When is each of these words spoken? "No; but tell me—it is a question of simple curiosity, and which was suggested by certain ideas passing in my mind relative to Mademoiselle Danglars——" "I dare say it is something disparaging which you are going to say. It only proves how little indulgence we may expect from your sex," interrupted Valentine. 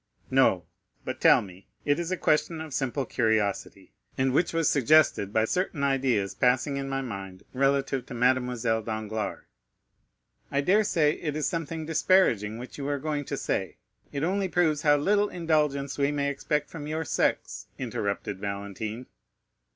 "No; 0.31 0.65
but 1.05 1.21
tell 1.21 1.43
me—it 1.43 1.99
is 1.99 2.09
a 2.11 2.17
question 2.17 2.59
of 2.59 2.73
simple 2.73 3.05
curiosity, 3.05 3.93
and 4.17 4.33
which 4.33 4.51
was 4.51 4.67
suggested 4.67 5.31
by 5.31 5.45
certain 5.45 5.83
ideas 5.83 6.33
passing 6.33 6.77
in 6.77 6.89
my 6.89 7.01
mind 7.03 7.43
relative 7.53 8.07
to 8.07 8.15
Mademoiselle 8.15 8.81
Danglars——" 8.81 9.43
"I 10.49 10.61
dare 10.61 10.83
say 10.83 11.11
it 11.19 11.35
is 11.35 11.47
something 11.47 11.85
disparaging 11.85 12.57
which 12.57 12.79
you 12.79 12.87
are 12.87 12.97
going 12.97 13.25
to 13.25 13.37
say. 13.37 13.77
It 14.11 14.23
only 14.23 14.47
proves 14.47 14.81
how 14.81 14.97
little 14.97 15.29
indulgence 15.29 15.99
we 15.99 16.11
may 16.11 16.31
expect 16.31 16.71
from 16.71 16.87
your 16.87 17.05
sex," 17.05 17.67
interrupted 17.77 18.39
Valentine. 18.39 19.05